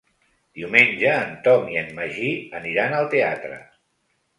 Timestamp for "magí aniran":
2.01-3.01